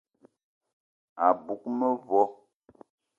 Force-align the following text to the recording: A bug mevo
A 1.25 1.27
bug 1.43 1.61
mevo 1.77 2.21